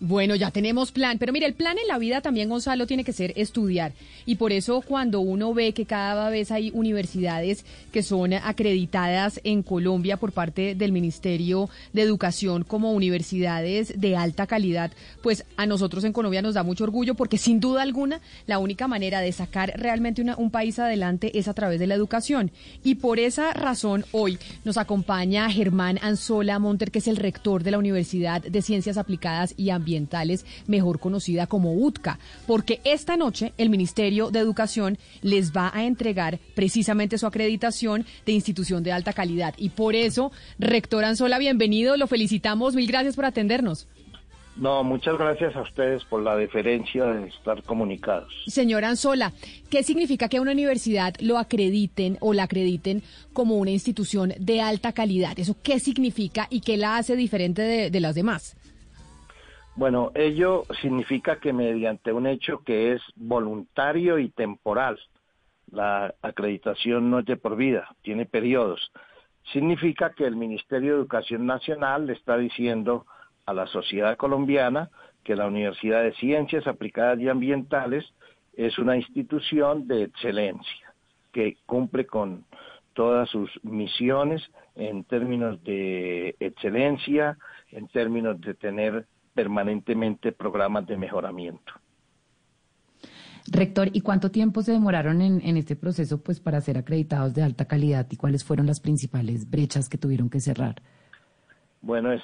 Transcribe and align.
Bueno, 0.00 0.36
ya 0.36 0.52
tenemos 0.52 0.92
plan, 0.92 1.18
pero 1.18 1.32
mire, 1.32 1.46
el 1.46 1.54
plan 1.54 1.76
en 1.76 1.88
la 1.88 1.98
vida 1.98 2.20
también, 2.20 2.48
Gonzalo, 2.48 2.86
tiene 2.86 3.02
que 3.02 3.12
ser 3.12 3.32
estudiar. 3.34 3.94
Y 4.26 4.36
por 4.36 4.52
eso 4.52 4.80
cuando 4.80 5.18
uno 5.18 5.52
ve 5.52 5.72
que 5.72 5.86
cada 5.86 6.30
vez 6.30 6.52
hay 6.52 6.70
universidades 6.72 7.64
que 7.90 8.04
son 8.04 8.32
acreditadas 8.32 9.40
en 9.42 9.64
Colombia 9.64 10.16
por 10.16 10.30
parte 10.30 10.76
del 10.76 10.92
Ministerio 10.92 11.68
de 11.92 12.02
Educación 12.02 12.62
como 12.62 12.92
universidades 12.92 14.00
de 14.00 14.16
alta 14.16 14.46
calidad, 14.46 14.92
pues 15.20 15.44
a 15.56 15.66
nosotros 15.66 16.04
en 16.04 16.12
Colombia 16.12 16.42
nos 16.42 16.54
da 16.54 16.62
mucho 16.62 16.84
orgullo 16.84 17.16
porque 17.16 17.36
sin 17.36 17.58
duda 17.58 17.82
alguna 17.82 18.20
la 18.46 18.60
única 18.60 18.86
manera 18.86 19.20
de 19.20 19.32
sacar 19.32 19.72
realmente 19.76 20.24
un 20.36 20.50
país 20.52 20.78
adelante 20.78 21.36
es 21.36 21.48
a 21.48 21.54
través 21.54 21.80
de 21.80 21.88
la 21.88 21.94
educación. 21.94 22.52
Y 22.84 22.96
por 22.96 23.18
esa 23.18 23.52
razón 23.52 24.04
hoy 24.12 24.38
nos 24.64 24.76
acompaña 24.76 25.50
Germán 25.50 25.98
Anzola 26.02 26.60
Monter, 26.60 26.92
que 26.92 27.00
es 27.00 27.08
el 27.08 27.16
rector 27.16 27.64
de 27.64 27.72
la 27.72 27.78
Universidad 27.78 28.42
de 28.42 28.62
Ciencias 28.62 28.96
Aplicadas 28.96 29.54
y 29.56 29.70
Ambientales 29.70 29.87
ambientales, 29.88 30.44
mejor 30.66 31.00
conocida 31.00 31.46
como 31.46 31.72
UTCA, 31.72 32.18
porque 32.46 32.80
esta 32.84 33.16
noche 33.16 33.54
el 33.56 33.70
Ministerio 33.70 34.30
de 34.30 34.40
Educación 34.40 34.98
les 35.22 35.52
va 35.52 35.70
a 35.74 35.84
entregar 35.84 36.38
precisamente 36.54 37.16
su 37.16 37.26
acreditación 37.26 38.04
de 38.26 38.32
institución 38.32 38.82
de 38.82 38.92
alta 38.92 39.14
calidad. 39.14 39.54
Y 39.56 39.70
por 39.70 39.94
eso, 39.94 40.30
rector 40.58 41.04
Anzola, 41.04 41.38
bienvenido, 41.38 41.96
lo 41.96 42.06
felicitamos, 42.06 42.74
mil 42.74 42.86
gracias 42.86 43.16
por 43.16 43.24
atendernos. 43.24 43.88
No, 44.56 44.82
muchas 44.82 45.16
gracias 45.16 45.54
a 45.54 45.62
ustedes 45.62 46.04
por 46.04 46.20
la 46.20 46.34
deferencia 46.34 47.04
de 47.04 47.28
estar 47.28 47.62
comunicados. 47.62 48.32
Señora 48.48 48.88
Anzola, 48.88 49.32
¿qué 49.70 49.84
significa 49.84 50.28
que 50.28 50.40
una 50.40 50.50
universidad 50.50 51.14
lo 51.20 51.38
acrediten 51.38 52.18
o 52.20 52.34
la 52.34 52.42
acrediten 52.42 53.04
como 53.32 53.54
una 53.56 53.70
institución 53.70 54.34
de 54.36 54.60
alta 54.60 54.92
calidad? 54.92 55.38
¿Eso 55.38 55.54
qué 55.62 55.78
significa 55.78 56.48
y 56.50 56.60
qué 56.60 56.76
la 56.76 56.96
hace 56.96 57.14
diferente 57.14 57.62
de, 57.62 57.90
de 57.90 58.00
las 58.00 58.16
demás? 58.16 58.56
Bueno, 59.78 60.10
ello 60.16 60.64
significa 60.82 61.38
que 61.38 61.52
mediante 61.52 62.12
un 62.12 62.26
hecho 62.26 62.64
que 62.64 62.94
es 62.94 63.02
voluntario 63.14 64.18
y 64.18 64.28
temporal, 64.28 64.98
la 65.70 66.12
acreditación 66.20 67.12
no 67.12 67.20
es 67.20 67.26
de 67.26 67.36
por 67.36 67.54
vida, 67.54 67.88
tiene 68.02 68.26
periodos. 68.26 68.90
Significa 69.52 70.14
que 70.14 70.24
el 70.24 70.34
Ministerio 70.34 70.94
de 70.94 70.98
Educación 70.98 71.46
Nacional 71.46 72.08
le 72.08 72.14
está 72.14 72.36
diciendo 72.36 73.06
a 73.46 73.54
la 73.54 73.68
sociedad 73.68 74.16
colombiana 74.16 74.90
que 75.22 75.36
la 75.36 75.46
Universidad 75.46 76.02
de 76.02 76.12
Ciencias 76.14 76.66
Aplicadas 76.66 77.20
y 77.20 77.28
Ambientales 77.28 78.04
es 78.54 78.80
una 78.80 78.96
institución 78.96 79.86
de 79.86 80.02
excelencia, 80.02 80.92
que 81.32 81.56
cumple 81.66 82.04
con 82.04 82.44
todas 82.94 83.30
sus 83.30 83.48
misiones 83.62 84.42
en 84.74 85.04
términos 85.04 85.62
de 85.62 86.34
excelencia, 86.40 87.38
en 87.70 87.86
términos 87.86 88.40
de 88.40 88.54
tener 88.54 89.06
permanentemente 89.38 90.32
programas 90.32 90.84
de 90.88 90.96
mejoramiento. 90.96 91.72
Rector, 93.46 93.86
¿y 93.92 94.00
cuánto 94.00 94.32
tiempo 94.32 94.62
se 94.62 94.72
demoraron 94.72 95.22
en, 95.22 95.56
este 95.56 95.76
proceso 95.76 96.20
pues 96.20 96.40
para 96.40 96.60
ser 96.60 96.76
acreditados 96.76 97.34
de 97.34 97.44
alta 97.44 97.66
calidad 97.66 98.08
y 98.10 98.16
cuáles 98.16 98.42
fueron 98.42 98.66
las 98.66 98.80
principales 98.80 99.48
brechas 99.48 99.88
que 99.88 99.96
tuvieron 99.96 100.28
que 100.28 100.40
cerrar? 100.40 100.82
Bueno, 101.82 102.10
es, 102.12 102.22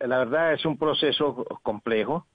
la 0.00 0.18
verdad 0.18 0.54
es 0.54 0.66
un 0.66 0.76
proceso 0.76 1.44
complejo, 1.62 2.26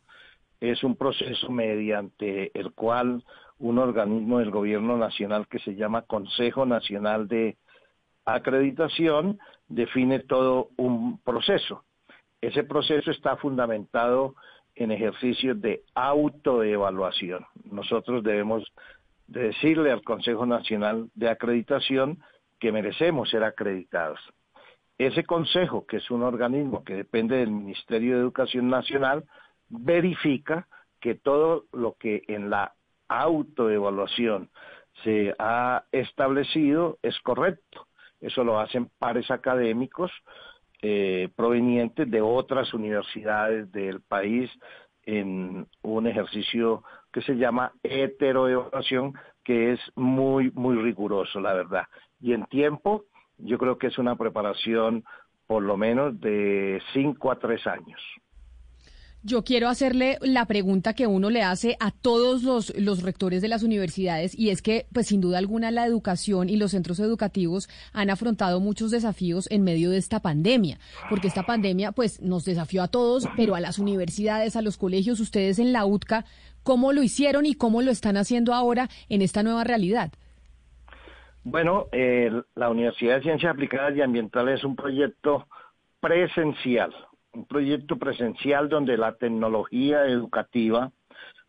es 0.62 0.82
un 0.86 0.96
proceso 0.96 1.52
mediante 1.52 2.58
el 2.58 2.72
cual 2.72 3.26
un 3.60 3.78
organismo 3.78 4.40
del 4.40 4.52
gobierno 4.52 4.96
nacional 4.96 5.50
que 5.50 5.60
se 5.60 5.76
llama 5.76 6.04
Consejo 6.04 6.66
Nacional 6.66 7.28
de 7.28 7.58
Acreditación 8.24 9.38
define 9.68 10.20
todo 10.20 10.70
un 10.78 11.20
proceso. 11.20 11.84
Ese 12.42 12.64
proceso 12.64 13.12
está 13.12 13.38
fundamentado 13.38 14.36
en 14.76 14.92
ejercicios 14.92 15.62
de 15.62 15.84
autoevaluación. 15.94 17.46
Nosotros 17.66 18.24
debemos 18.24 18.64
decirle 19.28 19.92
al 19.92 20.04
Consejo 20.04 20.46
Nacional 20.46 21.10
de 21.14 21.30
Acreditación 21.30 22.20
que 22.60 22.72
merecemos 22.72 23.30
ser 23.30 23.44
acreditados. 23.44 24.20
Ese 24.98 25.24
consejo, 25.24 25.86
que 25.86 25.98
es 25.98 26.12
un 26.12 26.22
organismo 26.22 26.84
que 26.84 26.96
depende 26.96 27.38
del 27.38 27.52
Ministerio 27.52 28.16
de 28.16 28.22
Educación 28.22 28.70
Nacional, 28.70 29.24
verifica 29.70 30.68
que 31.00 31.16
todo 31.16 31.66
lo 31.72 31.96
que 31.98 32.24
en 32.28 32.50
la 32.50 32.74
autoevaluación 33.08 34.50
se 35.04 35.34
ha 35.40 35.86
establecido 35.92 37.00
es 37.02 37.20
correcto. 37.22 37.88
Eso 38.20 38.44
lo 38.44 38.60
hacen 38.60 38.90
pares 39.00 39.32
académicos 39.32 40.12
eh, 40.82 41.30
provenientes 41.36 42.10
de 42.10 42.22
otras 42.22 42.74
universidades 42.74 43.72
del 43.72 44.02
país 44.02 44.50
en 45.04 45.68
un 45.82 46.08
ejercicio 46.08 46.84
que 47.12 47.22
se 47.22 47.36
llama 47.36 47.74
heteroevaluación, 47.84 49.14
que 49.44 49.74
es 49.74 49.80
muy, 49.96 50.52
muy 50.52 50.76
riguroso, 50.78 51.40
la 51.40 51.54
verdad. 51.54 51.84
Y 52.20 52.34
en 52.34 52.46
tiempo, 52.46 53.06
yo 53.38 53.58
creo 53.58 53.78
que 53.78 53.88
es 53.88 53.98
una 53.98 54.16
preparación 54.16 55.04
por 55.48 55.64
lo 55.64 55.76
menos 55.76 56.20
de 56.22 56.82
cinco 56.94 57.32
a 57.32 57.38
tres 57.38 57.68
años. 57.68 58.00
Yo 59.24 59.44
quiero 59.44 59.70
hacerle 59.70 60.18
la 60.22 60.48
pregunta 60.48 60.96
que 60.96 61.06
uno 61.06 61.30
le 61.30 61.44
hace 61.44 61.78
a 61.80 61.92
todos 61.92 62.42
los, 62.42 62.76
los, 62.76 63.04
rectores 63.04 63.44
de 63.44 63.50
las 63.50 63.62
universidades 63.62 64.38
y 64.38 64.50
es 64.50 64.64
que, 64.64 64.88
pues 64.92 65.08
sin 65.08 65.22
duda 65.22 65.38
alguna, 65.38 65.70
la 65.70 65.86
educación 65.86 66.50
y 66.50 66.58
los 66.58 66.72
centros 66.72 67.00
educativos 67.00 67.70
han 67.94 68.10
afrontado 68.10 68.60
muchos 68.60 68.90
desafíos 68.90 69.48
en 69.52 69.64
medio 69.64 69.92
de 69.92 69.98
esta 69.98 70.22
pandemia, 70.22 70.80
porque 71.08 71.28
esta 71.28 71.44
pandemia, 71.44 71.92
pues, 71.92 72.20
nos 72.20 72.46
desafió 72.46 72.82
a 72.82 72.88
todos, 72.88 73.30
pero 73.38 73.54
a 73.54 73.60
las 73.60 73.78
universidades, 73.78 74.56
a 74.56 74.64
los 74.64 74.78
colegios, 74.78 75.20
ustedes 75.20 75.60
en 75.60 75.72
la 75.72 75.86
UTCA, 75.86 76.26
¿cómo 76.64 76.92
lo 76.92 77.04
hicieron 77.04 77.46
y 77.46 77.54
cómo 77.54 77.84
lo 77.84 77.92
están 77.92 78.18
haciendo 78.18 78.56
ahora 78.56 78.90
en 79.08 79.22
esta 79.22 79.44
nueva 79.44 79.64
realidad? 79.64 80.12
Bueno, 81.44 81.90
la 82.56 82.70
Universidad 82.70 83.18
de 83.18 83.22
Ciencias 83.22 83.54
Aplicadas 83.54 83.96
y 83.96 84.02
Ambientales 84.02 84.60
es 84.60 84.64
un 84.64 84.76
proyecto 84.76 85.48
presencial 86.00 86.92
un 87.34 87.46
proyecto 87.46 87.98
presencial 87.98 88.70
donde 88.70 88.98
la 88.98 89.16
tecnología 89.16 90.06
educativa 90.06 90.92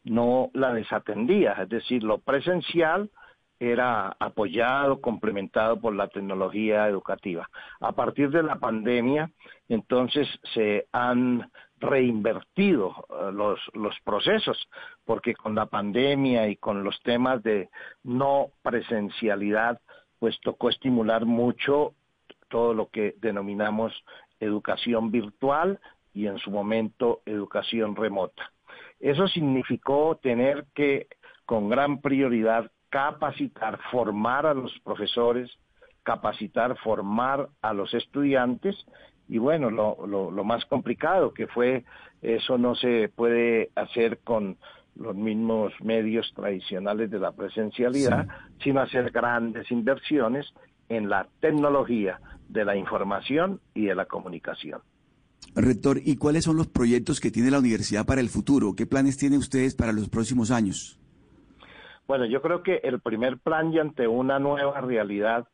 no 0.05 0.51
la 0.55 0.73
desatendía, 0.73 1.53
es 1.53 1.69
decir, 1.69 2.03
lo 2.03 2.19
presencial 2.19 3.11
era 3.61 4.17
apoyado, 4.19 5.01
complementado 5.01 5.81
por 5.81 5.95
la 5.95 6.09
tecnología 6.09 6.89
educativa. 6.89 7.49
A 7.81 7.93
partir 7.93 8.31
de 8.31 8.43
la 8.43 8.57
pandemia, 8.57 9.31
entonces 9.69 10.27
se 10.53 10.89
han 10.91 11.49
reinvertido 11.79 13.07
eh, 13.09 13.33
los, 13.33 13.61
los 13.75 13.95
procesos, 14.05 14.59
porque 15.05 15.35
con 15.35 15.55
la 15.55 15.67
pandemia 15.67 16.49
y 16.49 16.57
con 16.57 16.83
los 16.83 17.01
temas 17.03 17.41
de 17.45 17.71
no 18.03 18.49
presencialidad, 18.63 19.81
pues 20.19 20.41
tocó 20.41 20.69
estimular 20.69 21.25
mucho 21.25 21.95
todo 22.49 22.75
lo 22.75 22.89
que 22.89 23.15
denominamos 23.19 23.93
educación 24.43 25.11
virtual 25.11 25.81
y 26.13 26.27
en 26.27 26.39
su 26.39 26.51
momento 26.51 27.23
educación 27.27 27.97
remota. 27.97 28.53
Eso 29.01 29.27
significó 29.29 30.19
tener 30.23 30.67
que, 30.75 31.09
con 31.47 31.69
gran 31.69 32.01
prioridad, 32.01 32.71
capacitar, 32.91 33.79
formar 33.91 34.47
a 34.47 34.55
los 34.55 34.73
profesores, 34.81 35.51
capacitar, 36.03 36.77
formar 36.79 37.49
a 37.63 37.73
los 37.73 37.95
estudiantes 37.95 38.77
y 39.29 39.39
bueno, 39.39 39.71
lo, 39.71 40.07
lo, 40.07 40.45
más 40.45 40.65
complicado 40.67 41.33
que 41.33 41.47
fue, 41.47 41.85
eso 42.21 42.59
no 42.59 42.75
se 42.75 43.09
puede 43.09 43.71
hacer 43.75 44.19
con 44.19 44.59
los 44.95 45.17
mismos 45.17 45.73
medios 45.81 46.31
tradicionales 46.35 47.11
de 47.11 47.19
la 47.19 47.33
presencialidad, 47.33 48.27
sino 48.63 48.83
hacer 48.83 49.11
grandes 49.11 49.71
inversiones 49.71 50.53
en 50.89 51.09
la 51.09 51.29
tecnología 51.41 52.21
de 52.49 52.65
la 52.65 52.77
información 52.77 53.61
y 53.75 53.87
de 53.87 53.95
la 53.95 54.07
comunicación. 54.07 54.81
Rector, 55.55 55.99
¿y 56.03 56.17
cuáles 56.17 56.45
son 56.45 56.57
los 56.57 56.69
proyectos 56.69 57.21
que 57.21 57.31
tiene 57.31 57.51
la 57.51 57.59
universidad 57.59 58.07
para 58.07 58.21
el 58.21 58.29
futuro? 58.29 58.75
¿Qué 58.75 58.87
planes 58.87 59.19
tienen 59.19 59.39
ustedes 59.39 59.75
para 59.75 59.93
los 59.93 60.09
próximos 60.09 60.51
años? 60.51 60.99
Bueno, 62.07 62.25
yo 62.27 62.43
creo 62.43 62.63
que 62.63 62.81
el 62.83 63.01
primer 63.01 63.39
plan 63.39 63.73
y 63.73 63.79
ante 63.79 64.09
una 64.09 64.39
nueva 64.39 64.81
realidad 64.81 65.49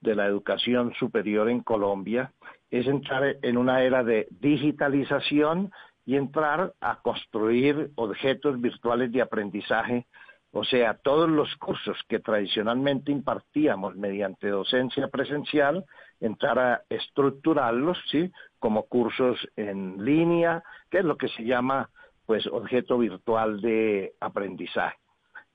de 0.00 0.14
la 0.14 0.26
educación 0.26 0.92
superior 0.98 1.50
en 1.50 1.60
Colombia 1.60 2.32
es 2.70 2.86
entrar 2.86 3.36
en 3.42 3.56
una 3.56 3.82
era 3.82 4.02
de 4.02 4.28
digitalización 4.30 5.72
y 6.06 6.16
entrar 6.16 6.74
a 6.80 7.00
construir 7.02 7.90
objetos 7.96 8.60
virtuales 8.60 9.12
de 9.12 9.22
aprendizaje 9.22 10.06
o 10.52 10.64
sea, 10.64 10.94
todos 10.94 11.28
los 11.28 11.54
cursos 11.56 11.96
que 12.08 12.18
tradicionalmente 12.18 13.12
impartíamos 13.12 13.94
mediante 13.96 14.48
docencia 14.48 15.08
presencial, 15.08 15.84
entrar 16.18 16.58
a 16.58 16.82
estructurarlos, 16.88 17.98
¿sí? 18.10 18.32
Como 18.58 18.84
cursos 18.84 19.38
en 19.56 20.04
línea, 20.04 20.62
que 20.90 20.98
es 20.98 21.04
lo 21.04 21.16
que 21.16 21.28
se 21.28 21.44
llama, 21.44 21.90
pues, 22.26 22.46
objeto 22.48 22.98
virtual 22.98 23.60
de 23.60 24.14
aprendizaje. 24.20 24.96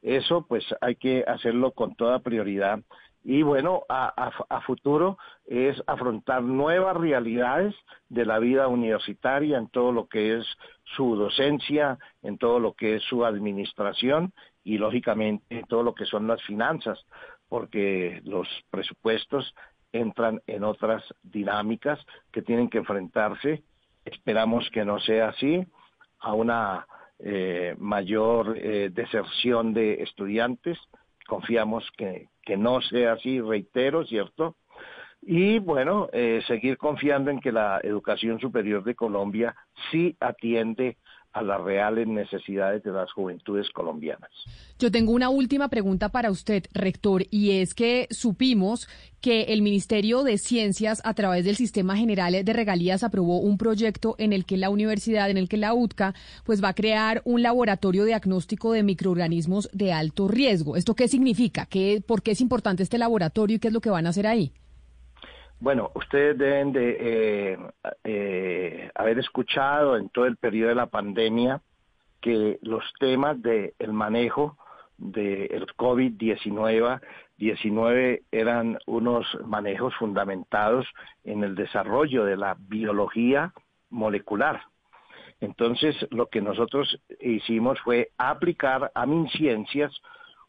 Eso, 0.02 0.46
pues, 0.48 0.64
hay 0.80 0.96
que 0.96 1.26
hacerlo 1.28 1.72
con 1.72 1.96
toda 1.96 2.20
prioridad 2.20 2.80
y 3.28 3.42
bueno, 3.42 3.82
a, 3.90 4.32
a, 4.50 4.62
futuro 4.62 5.18
es 5.48 5.82
afrontar 5.88 6.44
nuevas 6.44 6.96
realidades 6.96 7.74
de 8.08 8.24
la 8.24 8.38
vida 8.38 8.68
universitaria 8.68 9.58
en 9.58 9.68
todo 9.68 9.92
lo 9.92 10.08
que 10.08 10.38
es 10.38 10.46
su 10.96 11.16
docencia, 11.16 11.98
en 12.22 12.38
todo 12.38 12.60
lo 12.60 12.74
que 12.74 12.98
es 12.98 13.04
su 13.04 13.26
administración 13.26 14.32
y 14.66 14.78
lógicamente 14.78 15.46
en 15.50 15.66
todo 15.68 15.84
lo 15.84 15.96
que 15.96 16.06
son 16.06 16.28
las 16.28 16.42
finanzas, 16.44 17.00
porque 17.48 18.20
los 18.26 18.48
presupuestos 18.70 19.56
entran 19.94 20.42
en 20.48 20.66
otras 20.66 21.04
dinámicas 21.24 22.00
que 22.34 22.42
tienen 22.42 22.70
que 22.70 22.80
enfrentarse. 22.80 23.64
Esperamos 24.04 24.70
que 24.72 24.84
no 24.84 25.00
sea 25.00 25.30
así, 25.30 25.66
a 26.20 26.34
una 26.34 26.86
eh, 27.20 27.76
mayor 27.78 28.58
eh, 28.58 28.90
deserción 28.92 29.74
de 29.74 30.04
estudiantes. 30.04 30.78
Confiamos 31.28 31.90
que, 31.96 32.28
que 32.42 32.58
no 32.58 32.82
sea 32.82 33.14
así, 33.14 33.40
reitero, 33.40 34.06
¿cierto? 34.06 34.58
Y 35.22 35.60
bueno, 35.60 36.10
eh, 36.12 36.44
seguir 36.48 36.78
confiando 36.78 37.32
en 37.32 37.40
que 37.40 37.52
la 37.52 37.80
educación 37.84 38.40
superior 38.40 38.84
de 38.84 38.96
Colombia 38.96 39.56
sí 39.92 40.16
atiende 40.20 40.98
a 41.36 41.42
las 41.42 41.62
reales 41.62 42.08
necesidades 42.08 42.82
de 42.84 42.92
las 42.92 43.12
juventudes 43.12 43.70
colombianas. 43.72 44.32
Yo 44.80 44.90
tengo 44.90 45.12
una 45.12 45.28
última 45.28 45.68
pregunta 45.68 46.08
para 46.08 46.32
usted, 46.32 46.64
rector, 46.74 47.26
y 47.30 47.60
es 47.60 47.74
que 47.74 48.08
supimos 48.10 48.88
que 49.20 49.44
el 49.44 49.62
Ministerio 49.62 50.24
de 50.24 50.38
Ciencias, 50.38 51.02
a 51.04 51.14
través 51.14 51.44
del 51.44 51.58
Sistema 51.58 51.98
General 51.98 52.32
de 52.46 52.54
Regalías, 52.54 53.04
aprobó 53.04 53.40
un 53.40 53.58
proyecto 53.58 54.16
en 54.18 54.32
el 54.32 54.46
que 54.46 54.56
la 54.56 54.70
universidad, 54.70 55.30
en 55.30 55.36
el 55.36 55.50
que 55.50 55.58
la 55.58 55.74
UTCA, 55.74 56.14
pues 56.46 56.64
va 56.64 56.70
a 56.70 56.74
crear 56.74 57.22
un 57.26 57.42
laboratorio 57.42 58.06
diagnóstico 58.06 58.72
de 58.72 58.84
microorganismos 58.84 59.70
de 59.74 59.92
alto 59.92 60.30
riesgo. 60.30 60.78
¿Esto 60.78 60.96
qué 60.96 61.10
significa? 61.10 61.66
¿Qué, 61.66 62.02
¿Por 62.06 62.24
qué 62.24 62.32
es 62.32 62.40
importante 62.40 62.82
este 62.82 62.98
laboratorio 62.98 63.58
y 63.58 63.60
qué 63.60 63.68
es 63.68 63.74
lo 63.74 63.82
que 63.82 63.90
van 63.90 64.06
a 64.06 64.12
hacer 64.12 64.26
ahí? 64.26 64.54
Bueno, 65.66 65.90
ustedes 65.96 66.38
deben 66.38 66.74
de 66.74 66.98
eh, 67.00 67.58
eh, 68.04 68.92
haber 68.94 69.18
escuchado 69.18 69.98
en 69.98 70.10
todo 70.10 70.28
el 70.28 70.38
periodo 70.38 70.70
de 70.70 70.76
la 70.76 70.86
pandemia 70.86 71.60
que 72.22 72.60
los 72.62 72.84
temas 73.00 73.42
del 73.42 73.74
manejo 73.92 74.60
del 75.00 75.66
COVID-19 75.76 77.02
19 77.38 78.22
eran 78.32 78.78
unos 78.86 79.26
manejos 79.44 79.96
fundamentados 79.96 80.86
en 81.24 81.44
el 81.44 81.56
desarrollo 81.56 82.26
de 82.26 82.38
la 82.38 82.56
biología 82.60 83.52
molecular. 83.90 84.62
Entonces, 85.42 85.96
lo 86.12 86.28
que 86.28 86.42
nosotros 86.42 87.02
hicimos 87.20 87.80
fue 87.80 88.12
aplicar 88.20 88.92
a 88.94 89.08
MinCiencias 89.08 90.00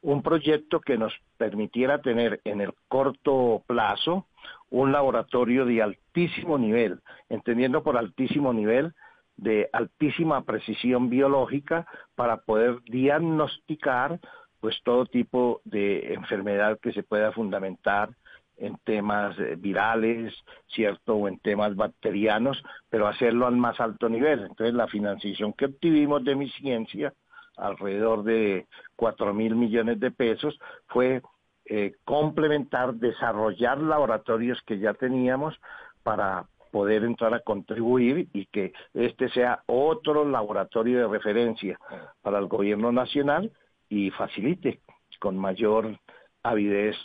un 0.03 0.23
proyecto 0.23 0.81
que 0.81 0.99
nos 0.99 1.13
permitiera 1.37 2.01
tener 2.01 2.41
en 2.45 2.61
el 2.61 2.73
corto 2.89 3.63
plazo 3.67 4.27
un 4.71 4.93
laboratorio 4.93 5.65
de 5.65 5.83
altísimo 5.83 6.59
nivel, 6.59 7.01
entendiendo 7.29 7.83
por 7.83 7.97
altísimo 7.97 8.53
nivel 8.53 8.93
de 9.37 9.69
altísima 9.73 10.45
precisión 10.45 11.11
biológica 11.11 11.87
para 12.15 12.39
poder 12.39 12.81
diagnosticar 12.85 14.19
pues 14.61 14.81
todo 14.83 15.07
tipo 15.07 15.61
de 15.65 16.15
enfermedad 16.15 16.79
que 16.81 16.93
se 16.93 17.03
pueda 17.03 17.33
fundamentar 17.33 18.11
en 18.57 18.77
temas 18.85 19.39
eh, 19.39 19.57
virales, 19.59 20.35
¿cierto? 20.69 21.15
O 21.15 21.29
en 21.29 21.39
temas 21.41 21.77
bacterianos, 21.77 22.63
pero 22.89 23.07
hacerlo 23.07 23.47
al 23.47 23.57
más 23.57 23.79
alto 23.81 24.09
nivel. 24.09 24.41
Entonces, 24.41 24.75
la 24.75 24.89
financiación 24.89 25.53
que 25.53 25.67
obtuvimos 25.67 26.25
de 26.25 26.35
mi 26.35 26.49
ciencia, 26.51 27.13
alrededor 27.57 28.23
de 28.23 28.67
cuatro 28.95 29.33
mil 29.35 29.57
millones 29.57 30.01
de 30.01 30.11
pesos, 30.11 30.59
fue 30.89 31.23
eh, 31.67 31.95
complementar, 32.05 32.95
desarrollar 32.95 33.79
laboratorios 33.79 34.61
que 34.67 34.79
ya 34.79 34.95
teníamos 34.95 35.59
para 36.03 36.47
poder 36.71 37.05
entrar 37.05 37.35
a 37.35 37.41
contribuir 37.41 38.29
y 38.33 38.47
que 38.47 38.73
este 38.95 39.29
sea 39.31 39.63
otro 39.67 40.25
laboratorio 40.25 40.99
de 40.99 41.09
referencia 41.09 41.79
para 42.23 42.39
el 42.39 42.47
gobierno 42.47 42.93
nacional 42.93 43.51
y 43.89 44.11
facilite 44.11 44.81
con 45.19 45.37
mayor 45.37 45.99
avidez 46.43 46.97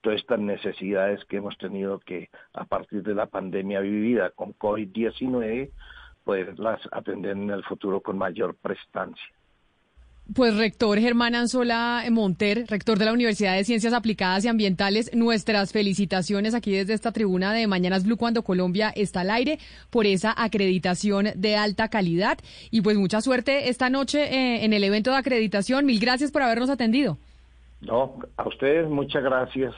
todas 0.00 0.18
estas 0.18 0.40
necesidades 0.40 1.24
que 1.26 1.36
hemos 1.36 1.56
tenido 1.58 2.00
que 2.00 2.28
a 2.54 2.64
partir 2.64 3.02
de 3.02 3.14
la 3.14 3.26
pandemia 3.26 3.80
vivida 3.80 4.30
con 4.30 4.54
COVID-19 4.54 5.70
poderlas 6.24 6.80
atender 6.92 7.32
en 7.32 7.50
el 7.50 7.64
futuro 7.64 8.00
con 8.00 8.18
mayor 8.18 8.56
prestancia. 8.56 9.24
Pues 10.32 10.56
rector 10.56 10.96
Germán 11.00 11.34
Anzola 11.34 12.04
Monter, 12.08 12.64
rector 12.68 12.98
de 12.98 13.04
la 13.04 13.12
Universidad 13.12 13.56
de 13.56 13.64
Ciencias 13.64 13.92
Aplicadas 13.92 14.44
y 14.44 14.48
Ambientales, 14.48 15.10
nuestras 15.12 15.72
felicitaciones 15.72 16.54
aquí 16.54 16.70
desde 16.70 16.94
esta 16.94 17.10
tribuna 17.10 17.52
de 17.52 17.66
Mañanas 17.66 18.04
Blue 18.04 18.16
cuando 18.16 18.44
Colombia 18.44 18.92
está 18.94 19.22
al 19.22 19.30
aire 19.30 19.58
por 19.90 20.06
esa 20.06 20.32
acreditación 20.36 21.30
de 21.34 21.56
alta 21.56 21.88
calidad 21.88 22.38
y 22.70 22.82
pues 22.82 22.96
mucha 22.96 23.20
suerte 23.20 23.70
esta 23.70 23.90
noche 23.90 24.22
eh, 24.22 24.64
en 24.64 24.72
el 24.72 24.84
evento 24.84 25.10
de 25.10 25.16
acreditación. 25.16 25.84
Mil 25.84 25.98
gracias 25.98 26.30
por 26.30 26.42
habernos 26.42 26.70
atendido. 26.70 27.18
No, 27.80 28.20
a 28.36 28.46
ustedes 28.46 28.88
muchas 28.88 29.24
gracias 29.24 29.74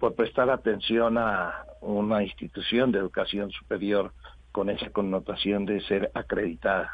por 0.00 0.16
prestar 0.16 0.50
atención 0.50 1.18
a 1.18 1.66
una 1.80 2.24
institución 2.24 2.90
de 2.90 2.98
educación 2.98 3.52
superior 3.52 4.12
con 4.50 4.70
esa 4.70 4.90
connotación 4.90 5.66
de 5.66 5.80
ser 5.82 6.10
acreditada. 6.14 6.92